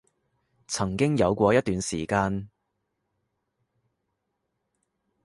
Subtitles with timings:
[0.65, 2.49] 曾經有過一段時間